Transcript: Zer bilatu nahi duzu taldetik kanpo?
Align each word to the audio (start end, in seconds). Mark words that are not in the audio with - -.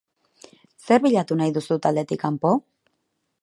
Zer 0.85 1.03
bilatu 1.03 1.37
nahi 1.41 1.53
duzu 1.59 1.77
taldetik 1.85 2.23
kanpo? 2.25 2.55